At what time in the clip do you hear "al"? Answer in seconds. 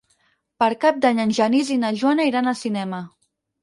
2.57-2.63